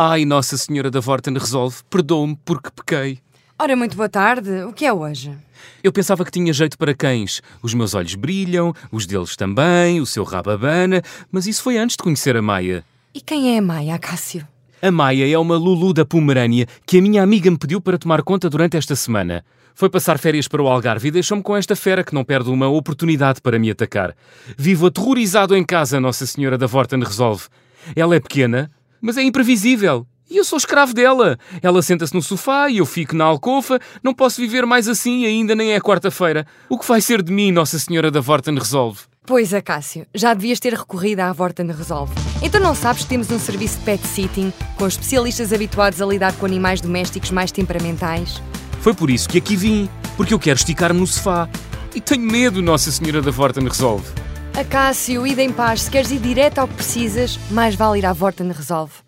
Ai, 0.00 0.24
Nossa 0.24 0.56
Senhora 0.56 0.92
da 0.92 1.00
Vorten 1.00 1.34
resolve, 1.34 1.78
perdoe-me 1.90 2.38
porque 2.44 2.70
pequei. 2.70 3.18
Ora, 3.58 3.74
muito 3.74 3.96
boa 3.96 4.08
tarde. 4.08 4.62
O 4.62 4.72
que 4.72 4.86
é 4.86 4.92
hoje? 4.92 5.36
Eu 5.82 5.90
pensava 5.90 6.24
que 6.24 6.30
tinha 6.30 6.52
jeito 6.52 6.78
para 6.78 6.94
cães. 6.94 7.42
Os 7.60 7.74
meus 7.74 7.94
olhos 7.94 8.14
brilham, 8.14 8.72
os 8.92 9.06
deles 9.06 9.34
também, 9.34 10.00
o 10.00 10.06
seu 10.06 10.22
rabo 10.22 10.50
abana, 10.50 11.02
mas 11.32 11.48
isso 11.48 11.64
foi 11.64 11.78
antes 11.78 11.96
de 11.96 12.02
conhecer 12.04 12.36
a 12.36 12.40
Maia. 12.40 12.84
E 13.12 13.20
quem 13.20 13.56
é 13.56 13.58
a 13.58 13.60
Maia, 13.60 13.98
Cássio? 13.98 14.46
A 14.80 14.88
Maia 14.92 15.28
é 15.28 15.36
uma 15.36 15.56
Lulu 15.56 15.92
da 15.92 16.04
Pomerânia 16.04 16.68
que 16.86 16.98
a 16.98 17.02
minha 17.02 17.20
amiga 17.20 17.50
me 17.50 17.58
pediu 17.58 17.80
para 17.80 17.98
tomar 17.98 18.22
conta 18.22 18.48
durante 18.48 18.76
esta 18.76 18.94
semana. 18.94 19.44
Foi 19.74 19.90
passar 19.90 20.16
férias 20.16 20.46
para 20.46 20.62
o 20.62 20.68
Algarve 20.68 21.08
e 21.08 21.10
deixou-me 21.10 21.42
com 21.42 21.56
esta 21.56 21.74
fera 21.74 22.04
que 22.04 22.14
não 22.14 22.22
perde 22.22 22.50
uma 22.50 22.68
oportunidade 22.68 23.40
para 23.40 23.58
me 23.58 23.68
atacar. 23.68 24.14
Vivo 24.56 24.86
aterrorizado 24.86 25.56
em 25.56 25.64
casa, 25.64 25.98
Nossa 25.98 26.24
Senhora 26.24 26.56
da 26.56 26.68
Vorten 26.68 27.02
resolve. 27.02 27.46
Ela 27.96 28.14
é 28.14 28.20
pequena, 28.20 28.70
mas 29.00 29.16
é 29.16 29.22
imprevisível. 29.22 30.06
E 30.30 30.36
eu 30.36 30.44
sou 30.44 30.58
escravo 30.58 30.92
dela. 30.92 31.38
Ela 31.62 31.80
senta-se 31.80 32.14
no 32.14 32.20
sofá 32.20 32.68
e 32.68 32.78
eu 32.78 32.86
fico 32.86 33.16
na 33.16 33.24
alcofa. 33.24 33.80
Não 34.02 34.12
posso 34.12 34.40
viver 34.40 34.66
mais 34.66 34.86
assim, 34.86 35.24
ainda 35.24 35.54
nem 35.54 35.72
é 35.72 35.80
quarta-feira. 35.80 36.46
O 36.68 36.78
que 36.78 36.86
vai 36.86 37.00
ser 37.00 37.22
de 37.22 37.32
mim, 37.32 37.50
Nossa 37.50 37.78
Senhora 37.78 38.10
da 38.10 38.20
Vorten 38.20 38.54
resolve? 38.54 39.00
Pois, 39.24 39.52
Acácio, 39.52 40.06
já 40.14 40.32
devias 40.32 40.58
ter 40.58 40.72
recorrido 40.72 41.20
à 41.20 41.30
Vorten 41.34 41.66
Resolve. 41.66 42.14
Então 42.42 42.58
não 42.58 42.74
sabes 42.74 43.02
que 43.02 43.10
temos 43.10 43.30
um 43.30 43.38
serviço 43.38 43.78
de 43.78 43.84
pet 43.84 44.06
sitting, 44.06 44.50
com 44.76 44.86
especialistas 44.86 45.52
habituados 45.52 46.00
a 46.00 46.06
lidar 46.06 46.32
com 46.34 46.46
animais 46.46 46.80
domésticos 46.80 47.30
mais 47.30 47.52
temperamentais? 47.52 48.40
Foi 48.80 48.94
por 48.94 49.10
isso 49.10 49.28
que 49.28 49.36
aqui 49.36 49.54
vim, 49.54 49.86
porque 50.16 50.32
eu 50.32 50.38
quero 50.38 50.56
esticar-me 50.56 50.98
no 51.00 51.06
sofá. 51.06 51.46
E 51.94 52.00
tenho 52.00 52.22
medo, 52.22 52.62
Nossa 52.62 52.90
Senhora 52.90 53.20
da 53.20 53.30
Vorten 53.30 53.68
resolve. 53.68 54.06
Acácio, 54.58 55.24
ida 55.24 55.40
em 55.40 55.52
paz. 55.52 55.82
Se 55.82 55.90
queres 55.90 56.10
ir 56.10 56.18
direto 56.18 56.58
ao 56.58 56.66
que 56.66 56.74
precisas, 56.74 57.38
mais 57.48 57.76
vale 57.76 58.00
ir 58.00 58.04
à 58.06 58.12
Vorten 58.12 58.50
Resolve. 58.50 59.07